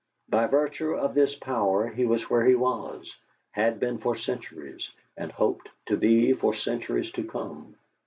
By 0.27 0.47
virtue 0.47 0.95
of 0.95 1.13
this 1.13 1.35
power 1.35 1.87
he 1.87 2.05
was 2.07 2.27
where 2.27 2.43
he 2.43 2.55
was, 2.55 3.15
had 3.51 3.79
been 3.79 3.99
for 3.99 4.15
centuries, 4.15 4.89
and 5.15 5.31
hoped 5.31 5.69
to 5.89 5.95
be 5.95 6.33
for 6.33 6.55
centuries 6.55 7.11
to 7.11 7.23
come. 7.23 7.75